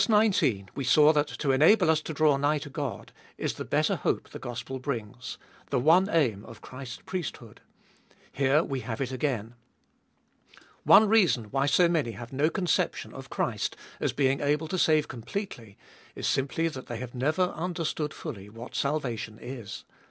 19 0.09 0.67
we 0.73 0.83
saw 0.83 1.13
that 1.13 1.27
to 1.27 1.51
enable 1.51 1.87
us 1.91 2.01
to 2.01 2.11
draw 2.11 2.35
nigh 2.35 2.57
to 2.57 2.71
God 2.71 3.11
is 3.37 3.53
the 3.53 3.63
better 3.63 3.97
hope 3.97 4.27
the 4.29 4.39
gospel 4.39 4.79
brings— 4.79 5.37
the 5.69 5.77
one 5.77 6.09
aim 6.09 6.43
of 6.45 6.59
Christ's 6.59 7.03
priesthood. 7.05 7.61
Here 8.31 8.63
we 8.63 8.79
have 8.79 8.99
it 8.99 9.11
again. 9.11 9.53
One 10.85 11.07
reason 11.07 11.51
why 11.51 11.67
so 11.67 11.87
many 11.87 12.13
have 12.13 12.33
no 12.33 12.49
conception 12.49 13.13
of 13.13 13.29
Christ 13.29 13.77
as 13.99 14.15
able 14.17 14.67
to 14.69 14.79
save 14.79 15.07
completely 15.07 15.77
is 16.15 16.25
simply 16.27 16.67
that 16.67 16.87
they 16.87 16.97
have 16.97 17.13
never 17.13 17.49
understood 17.49 18.11
fully 18.11 18.49
what 18.49 18.73
salvation 18.73 19.37
is. 19.39 19.83